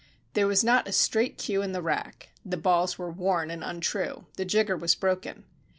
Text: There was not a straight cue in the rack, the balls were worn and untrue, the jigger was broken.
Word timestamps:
There 0.33 0.47
was 0.47 0.63
not 0.63 0.87
a 0.87 0.91
straight 0.93 1.37
cue 1.37 1.61
in 1.61 1.73
the 1.73 1.81
rack, 1.83 2.29
the 2.43 2.57
balls 2.57 2.97
were 2.97 3.11
worn 3.11 3.51
and 3.51 3.63
untrue, 3.63 4.25
the 4.35 4.45
jigger 4.45 4.75
was 4.75 4.95
broken. 4.95 5.43